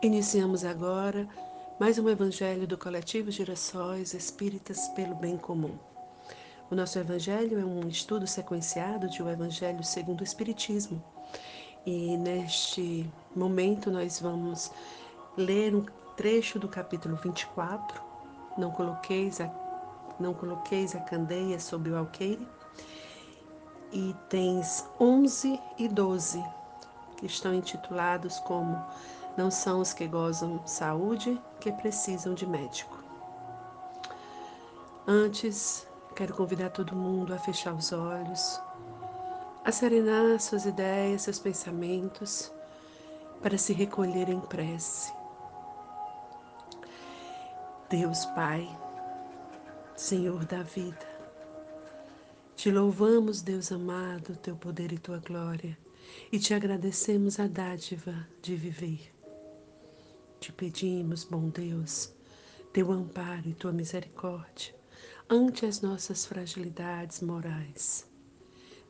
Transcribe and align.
Iniciamos 0.00 0.64
agora 0.64 1.28
mais 1.80 1.98
um 1.98 2.08
Evangelho 2.08 2.68
do 2.68 2.78
Coletivo 2.78 3.32
Girassóis 3.32 4.14
Espíritas 4.14 4.86
pelo 4.90 5.16
Bem 5.16 5.36
Comum. 5.36 5.76
O 6.70 6.76
nosso 6.76 7.00
Evangelho 7.00 7.58
é 7.58 7.64
um 7.64 7.88
estudo 7.88 8.24
sequenciado 8.24 9.10
de 9.10 9.20
o 9.20 9.28
Evangelho 9.28 9.82
segundo 9.82 10.20
o 10.20 10.24
Espiritismo. 10.24 11.02
E 11.84 12.16
neste 12.16 13.10
momento 13.34 13.90
nós 13.90 14.20
vamos 14.20 14.70
ler 15.36 15.74
um 15.74 15.84
trecho 16.16 16.60
do 16.60 16.68
capítulo 16.68 17.16
24. 17.16 18.00
Não 18.56 18.70
coloqueis 18.70 19.40
a, 19.40 19.50
não 20.20 20.32
coloqueis 20.32 20.94
a 20.94 21.00
candeia 21.00 21.58
sob 21.58 21.90
o 21.90 21.98
alqueire. 21.98 22.46
Itens 23.92 24.86
11 25.00 25.60
e 25.76 25.88
12, 25.88 26.40
que 27.16 27.26
estão 27.26 27.52
intitulados 27.52 28.38
como 28.40 28.80
não 29.38 29.52
são 29.52 29.80
os 29.80 29.92
que 29.92 30.08
gozam 30.08 30.60
saúde 30.66 31.40
que 31.60 31.70
precisam 31.70 32.34
de 32.34 32.44
médico. 32.44 32.98
Antes, 35.06 35.86
quero 36.16 36.34
convidar 36.34 36.70
todo 36.70 36.96
mundo 36.96 37.32
a 37.32 37.38
fechar 37.38 37.72
os 37.72 37.92
olhos, 37.92 38.60
a 39.64 39.70
serenar 39.70 40.40
suas 40.40 40.66
ideias, 40.66 41.22
seus 41.22 41.38
pensamentos, 41.38 42.52
para 43.40 43.56
se 43.56 43.72
recolher 43.72 44.28
em 44.28 44.40
prece. 44.40 45.12
Deus 47.88 48.24
Pai, 48.34 48.68
Senhor 49.94 50.44
da 50.46 50.64
vida, 50.64 51.06
te 52.56 52.72
louvamos, 52.72 53.40
Deus 53.40 53.70
amado, 53.70 54.34
teu 54.34 54.56
poder 54.56 54.92
e 54.92 54.98
tua 54.98 55.18
glória, 55.18 55.78
e 56.32 56.40
te 56.40 56.54
agradecemos 56.54 57.38
a 57.38 57.46
dádiva 57.46 58.26
de 58.42 58.56
viver. 58.56 59.17
Te 60.40 60.52
pedimos, 60.52 61.24
bom 61.24 61.48
Deus, 61.48 62.14
teu 62.72 62.92
amparo 62.92 63.48
e 63.48 63.54
tua 63.54 63.72
misericórdia 63.72 64.72
ante 65.28 65.66
as 65.66 65.80
nossas 65.80 66.24
fragilidades 66.24 67.20
morais. 67.20 68.06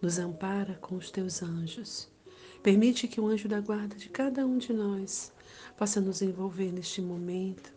Nos 0.00 0.18
ampara 0.18 0.74
com 0.74 0.96
os 0.96 1.10
teus 1.10 1.42
anjos. 1.42 2.08
Permite 2.62 3.08
que 3.08 3.18
o 3.18 3.26
anjo 3.26 3.48
da 3.48 3.60
guarda 3.60 3.96
de 3.96 4.10
cada 4.10 4.46
um 4.46 4.58
de 4.58 4.74
nós 4.74 5.32
possa 5.76 6.02
nos 6.02 6.20
envolver 6.20 6.70
neste 6.70 7.00
momento, 7.00 7.72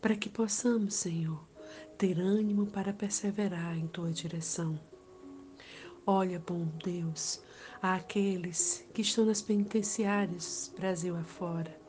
para 0.00 0.16
que 0.16 0.30
possamos, 0.30 0.94
Senhor, 0.94 1.46
ter 1.98 2.18
ânimo 2.18 2.66
para 2.66 2.94
perseverar 2.94 3.76
em 3.76 3.86
tua 3.88 4.10
direção. 4.10 4.80
Olha, 6.06 6.38
bom 6.38 6.66
Deus, 6.82 7.42
àqueles 7.80 8.84
que 8.94 9.02
estão 9.02 9.26
nas 9.26 9.42
penitenciárias 9.42 10.72
Brasil 10.76 11.14
afora 11.14 11.81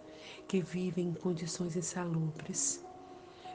que 0.48 0.62
vivem 0.62 1.10
em 1.10 1.14
condições 1.14 1.76
insalubres. 1.76 2.84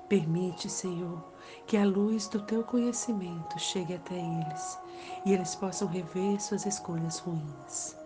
Permite, 0.08 0.70
Senhor, 0.70 1.22
que 1.66 1.76
a 1.76 1.84
luz 1.84 2.28
do 2.28 2.40
teu 2.42 2.64
conhecimento 2.64 3.58
chegue 3.58 3.94
até 3.94 4.14
eles 4.14 4.78
e 5.26 5.32
eles 5.32 5.54
possam 5.54 5.86
rever 5.86 6.40
suas 6.40 6.64
escolhas 6.64 7.18
ruins. 7.18 7.96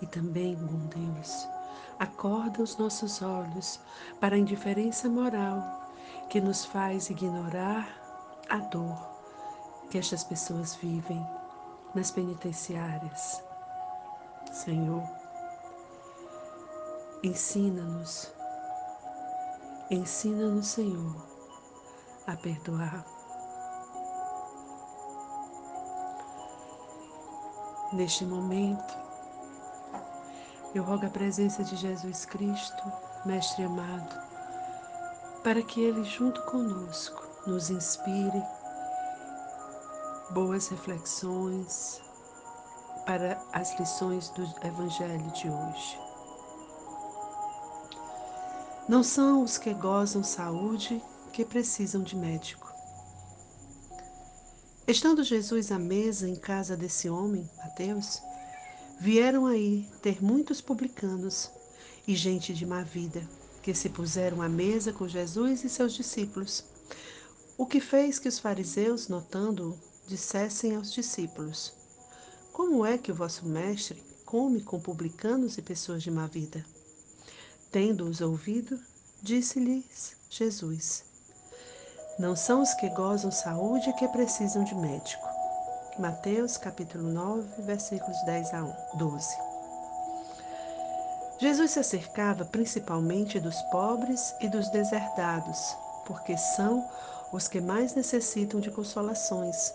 E 0.00 0.06
também, 0.06 0.54
bom 0.54 0.86
Deus, 0.86 1.48
acorda 1.98 2.62
os 2.62 2.76
nossos 2.76 3.20
olhos 3.20 3.80
para 4.20 4.36
a 4.36 4.38
indiferença 4.38 5.08
moral 5.08 5.92
que 6.28 6.40
nos 6.40 6.64
faz 6.64 7.10
ignorar 7.10 7.88
a 8.48 8.58
dor 8.58 9.14
que 9.90 9.98
estas 9.98 10.24
pessoas 10.24 10.74
vivem 10.76 11.24
nas 11.94 12.10
penitenciárias. 12.10 13.42
Senhor, 14.52 15.02
Ensina-nos, 17.24 18.30
ensina-nos, 19.90 20.66
Senhor, 20.66 21.26
a 22.26 22.36
perdoar. 22.36 23.02
Neste 27.94 28.26
momento, 28.26 28.94
eu 30.74 30.84
rogo 30.84 31.06
a 31.06 31.08
presença 31.08 31.64
de 31.64 31.76
Jesus 31.76 32.26
Cristo, 32.26 32.92
Mestre 33.24 33.64
amado, 33.64 34.20
para 35.42 35.62
que 35.62 35.80
Ele, 35.80 36.04
junto 36.04 36.42
conosco, 36.42 37.26
nos 37.46 37.70
inspire 37.70 38.44
boas 40.28 40.68
reflexões 40.68 42.02
para 43.06 43.42
as 43.54 43.80
lições 43.80 44.28
do 44.28 44.42
Evangelho 44.62 45.30
de 45.30 45.48
hoje. 45.48 46.13
Não 48.86 49.02
são 49.02 49.42
os 49.42 49.56
que 49.56 49.72
gozam 49.72 50.22
saúde 50.22 51.02
que 51.32 51.42
precisam 51.42 52.02
de 52.02 52.14
médico. 52.14 52.70
Estando 54.86 55.24
Jesus 55.24 55.72
à 55.72 55.78
mesa 55.78 56.28
em 56.28 56.36
casa 56.36 56.76
desse 56.76 57.08
homem, 57.08 57.48
Mateus, 57.56 58.20
vieram 59.00 59.46
aí 59.46 59.88
ter 60.02 60.22
muitos 60.22 60.60
publicanos 60.60 61.50
e 62.06 62.14
gente 62.14 62.52
de 62.52 62.66
má 62.66 62.82
vida, 62.82 63.26
que 63.62 63.72
se 63.72 63.88
puseram 63.88 64.42
à 64.42 64.50
mesa 64.50 64.92
com 64.92 65.08
Jesus 65.08 65.64
e 65.64 65.70
seus 65.70 65.94
discípulos. 65.94 66.62
O 67.56 67.64
que 67.64 67.80
fez 67.80 68.18
que 68.18 68.28
os 68.28 68.38
fariseus, 68.38 69.08
notando-o, 69.08 69.78
dissessem 70.06 70.76
aos 70.76 70.92
discípulos: 70.92 71.72
Como 72.52 72.84
é 72.84 72.98
que 72.98 73.10
o 73.10 73.14
vosso 73.14 73.46
mestre 73.46 74.04
come 74.26 74.60
com 74.60 74.78
publicanos 74.78 75.56
e 75.56 75.62
pessoas 75.62 76.02
de 76.02 76.10
má 76.10 76.26
vida? 76.26 76.73
Tendo-os 77.74 78.20
ouvido, 78.20 78.78
disse-lhes 79.20 80.14
Jesus: 80.30 81.02
Não 82.20 82.36
são 82.36 82.62
os 82.62 82.72
que 82.74 82.88
gozam 82.90 83.32
saúde 83.32 83.92
que 83.94 84.06
precisam 84.06 84.62
de 84.62 84.76
médico. 84.76 85.26
Mateus 85.98 86.56
capítulo 86.56 87.08
9, 87.08 87.62
versículos 87.62 88.16
10 88.26 88.54
a 88.54 88.60
12. 88.94 89.36
Jesus 91.40 91.72
se 91.72 91.80
acercava 91.80 92.44
principalmente 92.44 93.40
dos 93.40 93.60
pobres 93.72 94.32
e 94.40 94.48
dos 94.48 94.70
deserdados, 94.70 95.76
porque 96.06 96.36
são 96.38 96.88
os 97.32 97.48
que 97.48 97.60
mais 97.60 97.92
necessitam 97.92 98.60
de 98.60 98.70
consolações, 98.70 99.74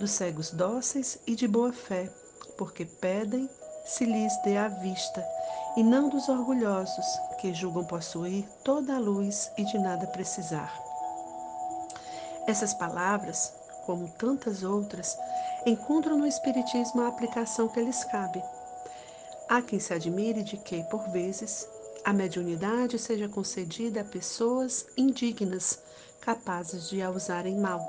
dos 0.00 0.10
cegos 0.10 0.50
dóceis 0.50 1.18
e 1.24 1.36
de 1.36 1.46
boa 1.46 1.72
fé, 1.72 2.10
porque 2.58 2.84
pedem 2.84 3.48
se 3.84 4.04
lhes 4.04 4.36
dê 4.42 4.56
a 4.56 4.66
vista 4.66 5.24
e 5.76 5.82
não 5.82 6.08
dos 6.08 6.28
orgulhosos, 6.28 7.06
que 7.40 7.54
julgam 7.54 7.84
possuir 7.84 8.44
toda 8.62 8.96
a 8.96 8.98
luz 8.98 9.50
e 9.56 9.64
de 9.64 9.78
nada 9.78 10.06
precisar. 10.08 10.72
Essas 12.46 12.74
palavras, 12.74 13.52
como 13.86 14.08
tantas 14.08 14.62
outras, 14.62 15.16
encontram 15.64 16.18
no 16.18 16.26
Espiritismo 16.26 17.02
a 17.02 17.08
aplicação 17.08 17.68
que 17.68 17.80
lhes 17.80 18.04
cabe. 18.04 18.42
Há 19.48 19.62
quem 19.62 19.78
se 19.78 19.94
admire 19.94 20.42
de 20.42 20.56
que, 20.56 20.82
por 20.84 21.08
vezes, 21.10 21.68
a 22.04 22.12
mediunidade 22.12 22.98
seja 22.98 23.28
concedida 23.28 24.00
a 24.00 24.04
pessoas 24.04 24.86
indignas, 24.96 25.78
capazes 26.20 26.88
de 26.88 27.00
a 27.00 27.10
usarem 27.10 27.56
mal. 27.58 27.80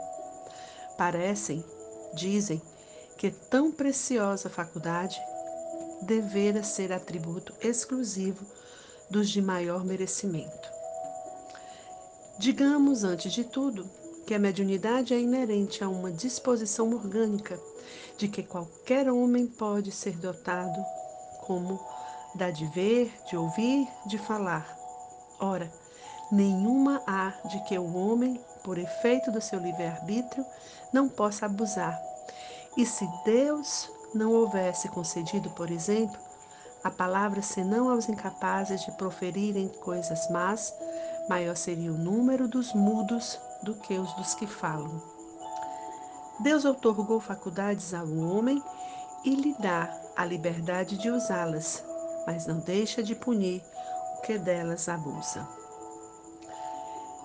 Parecem, 0.98 1.64
dizem, 2.14 2.62
que 3.18 3.32
tão 3.32 3.72
preciosa 3.72 4.50
faculdade 4.50 5.20
devera 6.04 6.64
ser 6.64 6.92
atributo 6.94 7.54
exclusivo 7.62 8.46
dos 9.10 9.30
de 9.30 9.42
maior 9.42 9.84
merecimento. 9.84 10.70
Digamos, 12.38 13.04
antes 13.04 13.32
de 13.32 13.44
tudo, 13.44 13.90
que 14.26 14.34
a 14.34 14.40
mediunidade 14.40 15.14
é 15.14 15.20
inerente 15.20 15.84
a 15.84 15.90
uma 15.90 16.12
disposição 16.12 16.92
orgânica 16.94 17.60
de 18.18 18.28
que 18.28 18.44
qualquer 18.44 19.10
homem 19.10 19.46
pode 19.46 19.92
ser 19.92 20.18
dotado, 20.18 20.84
como 21.42 21.80
da 22.36 22.50
de 22.50 22.66
ver, 22.68 23.14
de 23.30 23.38
ouvir, 23.38 23.88
de 24.08 24.18
falar. 24.18 24.78
Ora, 25.40 25.72
nenhuma 26.32 27.02
há 27.06 27.34
de 27.50 27.64
que 27.66 27.78
o 27.78 27.96
homem, 27.96 28.40
por 28.64 28.78
efeito 28.78 29.32
do 29.32 29.42
seu 29.42 29.60
livre-arbítrio, 29.60 30.46
não 30.92 31.10
possa 31.10 31.46
abusar. 31.46 32.00
E 32.78 32.86
se 32.86 33.08
Deus 33.26 33.90
não 34.14 34.32
houvesse 34.32 34.88
concedido, 34.90 35.50
por 35.52 35.72
exemplo, 35.72 36.20
a 36.84 36.92
palavra 36.92 37.42
senão 37.42 37.90
aos 37.90 38.10
incapazes 38.10 38.82
de 38.82 38.92
proferirem 38.92 39.70
coisas 39.70 40.30
más, 40.30 40.74
maior 41.30 41.56
seria 41.56 41.92
o 41.92 41.98
número 41.98 42.48
dos 42.48 42.74
mudos 42.74 43.40
do 43.64 43.74
que 43.76 43.98
os 43.98 44.12
dos 44.14 44.34
que 44.34 44.46
falam. 44.46 45.02
Deus 46.40 46.66
outorgou 46.66 47.20
faculdades 47.20 47.94
ao 47.94 48.08
homem 48.18 48.62
e 49.24 49.34
lhe 49.34 49.56
dá 49.60 49.90
a 50.16 50.26
liberdade 50.26 50.98
de 50.98 51.10
usá-las, 51.10 51.84
mas 52.28 52.46
não 52.46 52.60
deixa 52.60 53.02
de 53.02 53.16
punir 53.16 53.64
o 54.18 54.22
que 54.22 54.38
delas 54.38 54.90
abusa. 54.90 55.48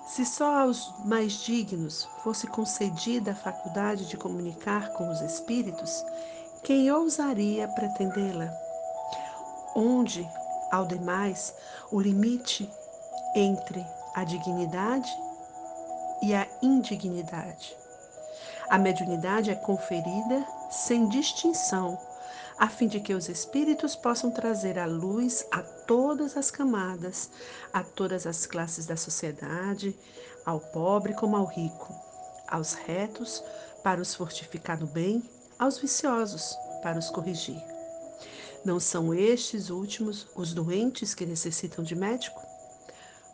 Se 0.07 0.25
só 0.25 0.61
aos 0.61 0.93
mais 1.05 1.33
dignos 1.33 2.07
fosse 2.23 2.47
concedida 2.47 3.31
a 3.31 3.35
faculdade 3.35 4.07
de 4.07 4.17
comunicar 4.17 4.93
com 4.93 5.09
os 5.11 5.21
espíritos, 5.21 6.03
quem 6.63 6.91
ousaria 6.91 7.67
pretendê-la? 7.67 8.51
Onde, 9.75 10.27
ao 10.71 10.85
demais, 10.85 11.53
o 11.91 11.99
limite 11.99 12.69
entre 13.35 13.85
a 14.13 14.23
dignidade 14.23 15.09
e 16.21 16.33
a 16.33 16.47
indignidade. 16.61 17.75
A 18.69 18.77
mediunidade 18.77 19.49
é 19.49 19.55
conferida 19.55 20.45
sem 20.69 21.07
distinção, 21.07 21.97
a 22.57 22.67
fim 22.67 22.87
de 22.87 22.99
que 22.99 23.13
os 23.13 23.29
espíritos 23.29 23.95
possam 23.95 24.29
trazer 24.29 24.77
a 24.77 24.85
luz 24.85 25.45
a 25.51 25.61
todas 25.61 26.35
as 26.35 26.51
camadas, 26.51 27.29
a 27.71 27.83
todas 27.83 28.27
as 28.27 28.45
classes 28.45 28.85
da 28.85 28.97
sociedade, 28.97 29.97
ao 30.45 30.59
pobre 30.59 31.13
como 31.13 31.35
ao 31.35 31.45
rico, 31.45 31.95
aos 32.47 32.73
retos 32.73 33.43
para 33.81 34.01
os 34.01 34.13
fortificar 34.13 34.79
no 34.79 34.87
bem, 34.87 35.23
aos 35.59 35.77
viciosos 35.77 36.55
para 36.81 36.97
os 36.97 37.09
corrigir. 37.09 37.61
Não 38.63 38.79
são 38.79 39.13
estes 39.13 39.69
últimos 39.69 40.25
os 40.33 40.53
doentes 40.53 41.13
que 41.13 41.25
necessitam 41.25 41.83
de 41.83 41.95
médico? 41.95 42.41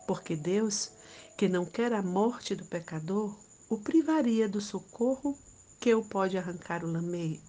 Porque 0.08 0.34
Deus, 0.34 0.90
que 1.36 1.48
não 1.48 1.64
quer 1.64 1.92
a 1.92 2.02
morte 2.02 2.56
do 2.56 2.64
pecador, 2.64 3.34
o 3.68 3.78
privaria 3.78 4.48
do 4.48 4.60
socorro 4.60 5.38
que 5.80 5.94
o 5.94 6.02
pode 6.02 6.36
arrancar 6.36 6.84
o 6.84 6.90
lameio. 6.90 7.40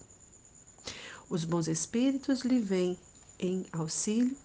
Os 1.28 1.44
bons 1.44 1.66
espíritos 1.66 2.42
lhe 2.42 2.60
vêm 2.60 2.98
em 3.38 3.66
auxílio 3.72 4.36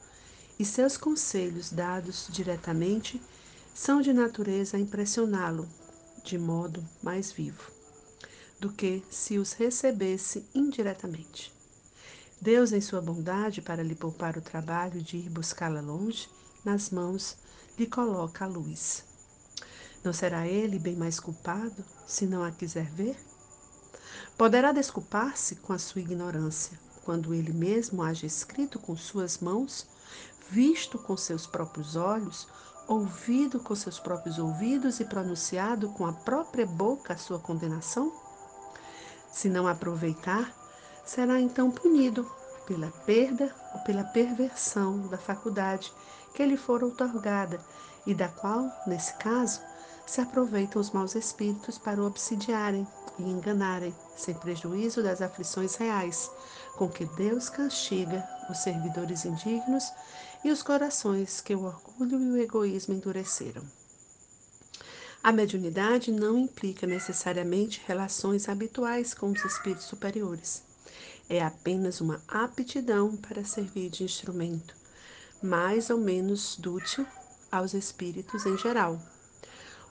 e 0.60 0.66
seus 0.66 0.98
conselhos 0.98 1.72
dados 1.72 2.28
diretamente 2.30 3.22
são 3.74 4.02
de 4.02 4.14
natureza 4.14 4.78
a 4.78 4.80
impressioná-lo 4.80 5.68
de 6.24 6.38
modo 6.38 6.84
mais 7.02 7.32
vivo 7.32 7.83
do 8.64 8.72
que 8.72 9.04
se 9.10 9.38
os 9.38 9.52
recebesse 9.52 10.48
indiretamente. 10.56 11.54
Deus, 12.40 12.72
em 12.72 12.80
sua 12.80 13.02
bondade, 13.02 13.62
para 13.62 13.84
lhe 13.84 13.94
poupar 13.94 14.38
o 14.38 14.42
trabalho 14.42 15.02
de 15.02 15.18
ir 15.18 15.30
buscá-la 15.30 15.82
longe, 15.82 16.30
nas 16.64 16.90
mãos 16.90 17.36
lhe 17.78 17.86
coloca 17.86 18.46
a 18.46 18.48
luz. 18.48 19.04
Não 20.02 20.14
será 20.14 20.48
ele 20.48 20.80
bem 20.80 20.96
mais 20.96 21.20
culpado 21.20 21.84
se 22.08 22.26
não 22.26 22.42
a 22.42 22.52
quiser 22.52 22.86
ver? 22.86 23.18
Poderá 24.38 24.72
desculpar-se 24.72 25.58
com 25.58 25.74
a 25.74 25.78
sua 25.78 26.00
ignorância, 26.00 26.80
quando 27.04 27.34
ele 27.34 27.52
mesmo 27.52 28.02
haja 28.02 28.26
escrito 28.26 28.80
com 28.80 28.96
suas 28.96 29.40
mãos, 29.40 29.86
visto 30.50 30.98
com 30.98 31.18
seus 31.18 31.46
próprios 31.46 31.98
olhos, 31.98 32.48
ouvido 32.88 33.60
com 33.60 33.76
seus 33.76 34.00
próprios 34.00 34.40
ouvidos 34.40 35.02
e 35.02 35.06
pronunciado 35.06 35.90
com 35.90 36.06
a 36.06 36.14
própria 36.14 36.66
boca 36.66 37.12
a 37.12 37.18
sua 37.18 37.40
condenação? 37.40 38.24
Se 39.34 39.50
não 39.50 39.68
aproveitar, 39.68 40.54
será 41.04 41.42
então 41.42 41.72
punido 41.72 42.30
pela 42.68 42.92
perda 43.06 43.54
ou 43.74 43.82
pela 43.82 44.04
perversão 44.04 45.08
da 45.08 45.18
faculdade 45.18 45.92
que 46.34 46.46
lhe 46.46 46.56
for 46.56 46.84
otorgada 46.84 47.60
e 48.06 48.14
da 48.14 48.28
qual, 48.28 48.72
nesse 48.86 49.14
caso, 49.16 49.60
se 50.06 50.22
aproveitam 50.22 50.80
os 50.82 50.92
maus 50.92 51.16
espíritos 51.16 51.78
para 51.78 52.02
o 52.02 52.06
obsidiarem 52.06 52.88
e 53.18 53.24
enganarem, 53.24 53.94
sem 54.16 54.36
prejuízo 54.36 55.02
das 55.02 55.22
aflições 55.22 55.76
reais, 55.76 56.30
com 56.76 56.88
que 56.88 57.06
Deus 57.06 57.50
castiga 57.50 58.24
os 58.50 58.60
servidores 58.60 59.26
indignos 59.26 59.92
e 60.44 60.52
os 60.52 60.62
corações 60.62 61.42
que 61.42 61.56
o 61.56 61.64
orgulho 61.64 62.22
e 62.22 62.32
o 62.32 62.38
egoísmo 62.38 62.94
endureceram. 62.94 63.64
A 65.24 65.32
mediunidade 65.32 66.12
não 66.12 66.38
implica 66.38 66.86
necessariamente 66.86 67.82
relações 67.88 68.50
habituais 68.50 69.14
com 69.14 69.32
os 69.32 69.46
espíritos 69.46 69.86
superiores. 69.86 70.62
É 71.30 71.42
apenas 71.42 72.02
uma 72.02 72.22
aptidão 72.28 73.16
para 73.16 73.46
servir 73.46 73.90
de 73.90 74.04
instrumento, 74.04 74.76
mais 75.42 75.90
ou 75.90 75.98
menos 75.98 76.58
dútil 76.58 77.08
aos 77.50 77.74
espíritos 77.74 78.46
em 78.46 78.58
geral. 78.58 79.00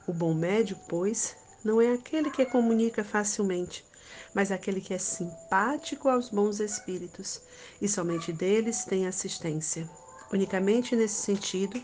O 0.06 0.12
bom 0.12 0.34
médio, 0.34 0.78
pois, 0.86 1.34
não 1.64 1.80
é 1.80 1.94
aquele 1.94 2.30
que 2.30 2.44
comunica 2.44 3.02
facilmente, 3.02 3.86
mas 4.34 4.52
aquele 4.52 4.82
que 4.82 4.92
é 4.92 4.98
simpático 4.98 6.10
aos 6.10 6.28
bons 6.28 6.60
espíritos 6.60 7.40
e 7.80 7.88
somente 7.88 8.34
deles 8.34 8.84
tem 8.84 9.06
assistência. 9.06 9.88
Unicamente 10.30 10.94
nesse 10.94 11.22
sentido 11.22 11.82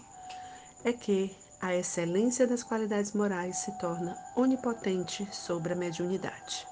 é 0.85 0.93
que 0.93 1.35
a 1.61 1.75
excelência 1.75 2.47
das 2.47 2.63
qualidades 2.63 3.13
morais 3.13 3.59
se 3.59 3.73
torna 3.79 4.17
onipotente 4.37 5.29
sobre 5.33 5.73
a 5.73 5.77
mediunidade. 5.77 6.67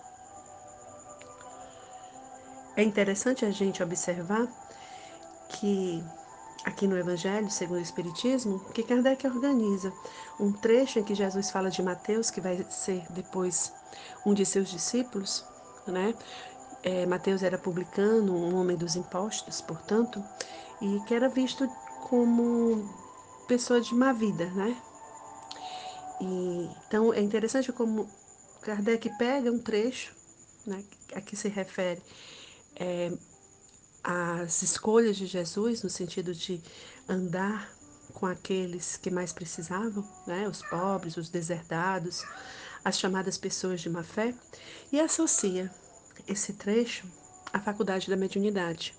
É 2.77 2.83
interessante 2.83 3.45
a 3.45 3.51
gente 3.51 3.83
observar 3.83 4.47
que 5.49 6.05
aqui 6.65 6.87
no 6.87 6.99
Evangelho, 6.99 7.51
segundo 7.51 7.79
o 7.79 7.83
Espiritismo, 7.83 8.61
que 8.75 8.83
Kardec 8.83 9.27
organiza 9.27 9.93
um 10.39 10.53
trecho 10.53 10.99
em 10.99 11.05
que 11.05 11.15
Jesus 11.15 11.51
fala 11.51 11.71
de 11.71 11.83
Mateus, 11.83 12.31
que 12.31 12.41
vai 12.41 12.65
ser 12.69 13.05
depois 13.11 13.73
um 14.27 14.35
de 14.35 14.45
seus 14.45 14.69
discípulos, 14.69 15.45
né? 15.87 16.15
É, 16.83 17.07
Mateus 17.07 17.43
era 17.43 17.57
publicano, 17.57 18.37
um 18.37 18.57
homem 18.57 18.77
dos 18.77 18.95
impostos, 18.95 19.61
portanto, 19.61 20.23
e 20.81 21.01
que 21.07 21.15
era 21.15 21.29
visto 21.29 21.67
como 22.03 23.06
pessoa 23.47 23.81
de 23.81 23.95
má 23.95 24.13
vida, 24.13 24.47
né? 24.51 24.77
E, 26.21 26.71
então 26.87 27.13
é 27.13 27.21
interessante 27.21 27.73
como 27.73 28.09
Kardec 28.63 29.11
pega 29.19 29.51
um 29.51 29.59
trecho, 29.59 30.15
né, 30.67 30.83
a 31.15 31.21
que 31.21 31.37
se 31.37 31.49
refere 31.49 32.03
é, 32.75 33.13
às 34.03 34.63
escolhas 34.63 35.17
de 35.17 35.27
Jesus, 35.27 35.83
no 35.83 35.91
sentido 35.91 36.35
de 36.35 36.61
andar 37.09 37.71
com 38.15 38.27
aqueles 38.27 38.97
que 38.97 39.11
mais 39.11 39.33
precisavam, 39.33 40.07
né, 40.27 40.49
os 40.49 40.63
pobres, 40.63 41.17
os 41.17 41.29
deserdados, 41.29 42.25
as 42.85 42.99
chamadas 42.99 43.37
pessoas 43.37 43.81
de 43.81 43.91
má 43.91 44.03
fé, 44.03 44.35
e 44.91 44.99
associa 44.99 45.71
esse 46.27 46.55
trecho 46.55 47.07
à 47.53 47.61
faculdade 47.61 48.09
da 48.09 48.17
mediunidade 48.17 48.95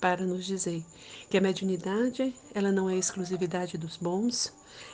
para 0.00 0.24
nos 0.24 0.44
dizer 0.44 0.84
que 1.28 1.36
a 1.36 1.40
mediunidade 1.40 2.34
ela 2.54 2.70
não 2.70 2.88
é 2.88 2.96
exclusividade 2.96 3.76
dos 3.76 3.96
bons, 3.96 4.52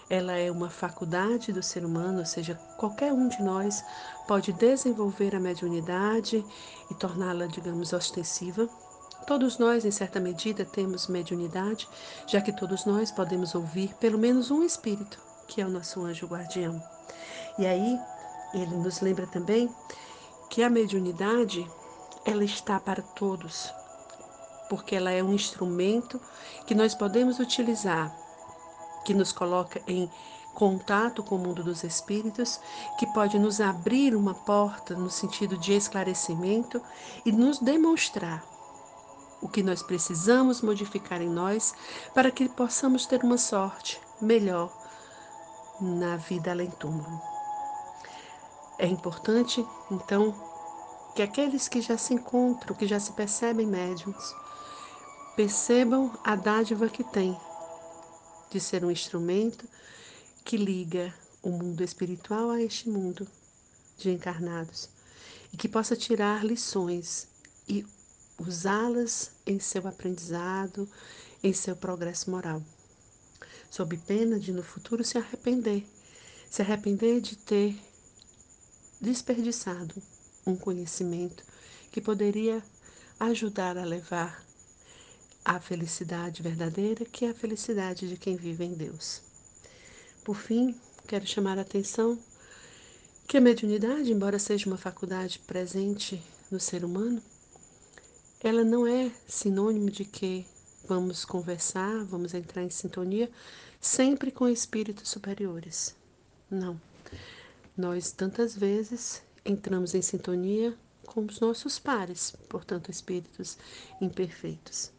ela 0.08 0.32
é 0.32 0.50
uma 0.50 0.70
faculdade 0.70 1.52
do 1.52 1.62
ser 1.62 1.84
humano, 1.84 2.20
ou 2.20 2.26
seja, 2.26 2.54
qualquer 2.76 3.12
um 3.12 3.28
de 3.28 3.42
nós 3.42 3.84
pode 4.26 4.52
desenvolver 4.52 5.34
a 5.34 5.40
mediunidade 5.40 6.44
e 6.90 6.94
torná-la, 6.94 7.46
digamos, 7.46 7.92
ostensiva. 7.92 8.68
Todos 9.26 9.58
nós, 9.58 9.84
em 9.84 9.90
certa 9.90 10.20
medida, 10.20 10.64
temos 10.64 11.06
mediunidade, 11.06 11.88
já 12.26 12.40
que 12.40 12.52
todos 12.52 12.84
nós 12.84 13.10
podemos 13.10 13.54
ouvir 13.54 13.94
pelo 13.94 14.18
menos 14.18 14.50
um 14.50 14.62
espírito, 14.62 15.18
que 15.48 15.60
é 15.60 15.66
o 15.66 15.70
nosso 15.70 16.04
anjo 16.04 16.26
guardião. 16.26 16.82
E 17.58 17.66
aí, 17.66 17.98
ele 18.52 18.76
nos 18.76 19.00
lembra 19.00 19.26
também 19.26 19.70
que 20.50 20.62
a 20.62 20.70
mediunidade 20.70 21.66
ela 22.24 22.44
está 22.44 22.78
para 22.78 23.02
todos, 23.02 23.72
porque 24.68 24.96
ela 24.96 25.10
é 25.10 25.22
um 25.22 25.34
instrumento 25.34 26.20
que 26.66 26.74
nós 26.74 26.94
podemos 26.94 27.38
utilizar, 27.38 28.14
que 29.04 29.14
nos 29.14 29.32
coloca 29.32 29.80
em 29.86 30.10
contato 30.54 31.22
com 31.22 31.34
o 31.34 31.38
mundo 31.38 31.62
dos 31.62 31.82
espíritos, 31.82 32.60
que 32.98 33.06
pode 33.12 33.38
nos 33.38 33.60
abrir 33.60 34.14
uma 34.14 34.34
porta 34.34 34.94
no 34.94 35.10
sentido 35.10 35.58
de 35.58 35.72
esclarecimento 35.72 36.80
e 37.26 37.32
nos 37.32 37.58
demonstrar 37.58 38.44
o 39.42 39.48
que 39.48 39.62
nós 39.62 39.82
precisamos 39.82 40.62
modificar 40.62 41.20
em 41.20 41.28
nós 41.28 41.74
para 42.14 42.30
que 42.30 42.48
possamos 42.48 43.04
ter 43.04 43.22
uma 43.22 43.36
sorte 43.36 44.00
melhor 44.20 44.72
na 45.80 46.16
vida 46.16 46.50
além 46.50 46.70
túmulo. 46.70 47.20
É 48.78 48.86
importante, 48.86 49.64
então, 49.90 50.34
que 51.14 51.22
aqueles 51.22 51.68
que 51.68 51.80
já 51.80 51.98
se 51.98 52.14
encontram, 52.14 52.74
que 52.74 52.86
já 52.86 52.98
se 52.98 53.12
percebem 53.12 53.66
médiums, 53.66 54.34
Percebam 55.36 56.16
a 56.22 56.36
dádiva 56.36 56.88
que 56.88 57.02
tem 57.02 57.36
de 58.52 58.60
ser 58.60 58.84
um 58.84 58.90
instrumento 58.90 59.68
que 60.44 60.56
liga 60.56 61.12
o 61.42 61.50
mundo 61.50 61.82
espiritual 61.82 62.50
a 62.50 62.62
este 62.62 62.88
mundo 62.88 63.26
de 63.98 64.10
encarnados 64.10 64.88
e 65.52 65.56
que 65.56 65.68
possa 65.68 65.96
tirar 65.96 66.44
lições 66.44 67.26
e 67.68 67.84
usá-las 68.38 69.32
em 69.44 69.58
seu 69.58 69.88
aprendizado, 69.88 70.88
em 71.42 71.52
seu 71.52 71.74
progresso 71.74 72.30
moral, 72.30 72.62
sob 73.68 73.96
pena 73.96 74.38
de 74.38 74.52
no 74.52 74.62
futuro 74.62 75.02
se 75.02 75.18
arrepender, 75.18 75.84
se 76.48 76.62
arrepender 76.62 77.20
de 77.20 77.34
ter 77.34 77.76
desperdiçado 79.00 80.00
um 80.46 80.54
conhecimento 80.54 81.42
que 81.90 82.00
poderia 82.00 82.62
ajudar 83.18 83.76
a 83.76 83.84
levar 83.84 84.43
a 85.44 85.60
felicidade 85.60 86.42
verdadeira, 86.42 87.04
que 87.04 87.26
é 87.26 87.30
a 87.30 87.34
felicidade 87.34 88.08
de 88.08 88.16
quem 88.16 88.36
vive 88.36 88.64
em 88.64 88.72
Deus. 88.72 89.20
Por 90.24 90.36
fim, 90.36 90.74
quero 91.06 91.26
chamar 91.26 91.58
a 91.58 91.62
atenção 91.62 92.18
que 93.28 93.36
a 93.36 93.40
mediunidade, 93.40 94.10
embora 94.10 94.38
seja 94.38 94.66
uma 94.66 94.78
faculdade 94.78 95.38
presente 95.40 96.22
no 96.50 96.58
ser 96.58 96.84
humano, 96.84 97.22
ela 98.40 98.64
não 98.64 98.86
é 98.86 99.10
sinônimo 99.26 99.90
de 99.90 100.04
que 100.04 100.46
vamos 100.86 101.24
conversar, 101.24 102.04
vamos 102.04 102.34
entrar 102.34 102.62
em 102.62 102.70
sintonia 102.70 103.30
sempre 103.80 104.30
com 104.30 104.48
espíritos 104.48 105.08
superiores. 105.08 105.94
Não. 106.50 106.80
Nós 107.76 108.12
tantas 108.12 108.56
vezes 108.56 109.22
entramos 109.44 109.94
em 109.94 110.02
sintonia 110.02 110.76
com 111.06 111.24
os 111.24 111.40
nossos 111.40 111.78
pares, 111.78 112.34
portanto, 112.48 112.90
espíritos 112.90 113.58
imperfeitos. 114.00 114.93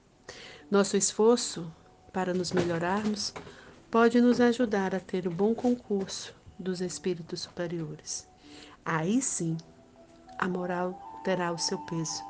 Nosso 0.75 0.97
esforço 0.97 1.71
para 2.11 2.33
nos 2.33 2.51
melhorarmos 2.51 3.33
pode 3.89 4.19
nos 4.19 4.41
ajudar 4.41 4.93
a 4.93 4.99
ter 4.99 5.25
o 5.25 5.31
bom 5.31 5.55
concurso 5.55 6.35
dos 6.59 6.81
espíritos 6.81 7.43
superiores. 7.43 8.27
Aí 8.83 9.21
sim, 9.21 9.55
a 10.37 10.49
moral 10.49 10.99
terá 11.23 11.53
o 11.53 11.57
seu 11.57 11.77
peso. 11.85 12.21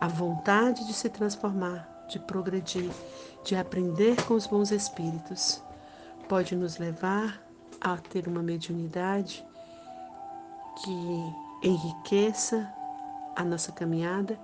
A 0.00 0.06
vontade 0.06 0.86
de 0.86 0.92
se 0.92 1.08
transformar, 1.08 2.06
de 2.08 2.20
progredir, 2.20 2.88
de 3.42 3.56
aprender 3.56 4.14
com 4.26 4.34
os 4.34 4.46
bons 4.46 4.70
espíritos, 4.70 5.60
pode 6.28 6.54
nos 6.54 6.78
levar 6.78 7.42
a 7.80 7.96
ter 7.96 8.28
uma 8.28 8.44
mediunidade 8.44 9.44
que 10.84 11.66
enriqueça 11.68 12.72
a 13.34 13.42
nossa 13.42 13.72
caminhada 13.72 14.38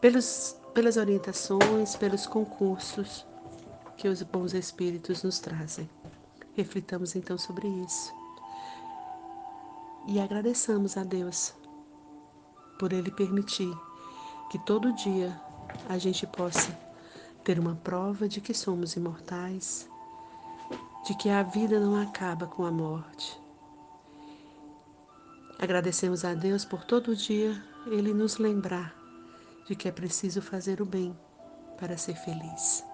pelos, 0.00 0.56
pelas 0.76 0.98
orientações, 0.98 1.96
pelos 1.96 2.26
concursos 2.26 3.24
que 3.96 4.06
os 4.08 4.22
bons 4.22 4.52
espíritos 4.52 5.22
nos 5.22 5.38
trazem. 5.38 5.88
Reflitamos 6.54 7.16
então 7.16 7.38
sobre 7.38 7.66
isso 7.66 8.12
e 10.06 10.20
agradeçamos 10.20 10.98
a 10.98 11.02
Deus 11.02 11.54
por 12.78 12.92
Ele 12.92 13.10
permitir 13.10 13.74
que 14.50 14.58
todo 14.58 14.92
dia 14.92 15.40
a 15.88 15.96
gente 15.96 16.26
possa 16.26 16.78
ter 17.42 17.58
uma 17.58 17.76
prova 17.76 18.28
de 18.28 18.42
que 18.42 18.52
somos 18.52 18.96
imortais, 18.96 19.88
de 21.06 21.14
que 21.14 21.30
a 21.30 21.42
vida 21.42 21.80
não 21.80 21.98
acaba 21.98 22.46
com 22.46 22.66
a 22.66 22.70
morte. 22.70 23.40
Agradecemos 25.58 26.22
a 26.22 26.34
Deus 26.34 26.66
por 26.66 26.84
todo 26.84 27.16
dia 27.16 27.64
Ele 27.86 28.12
nos 28.12 28.36
lembrar 28.36 29.05
de 29.66 29.74
que 29.74 29.88
é 29.88 29.92
preciso 29.92 30.40
fazer 30.40 30.80
o 30.80 30.86
bem 30.86 31.16
para 31.76 31.98
ser 31.98 32.14
feliz. 32.14 32.84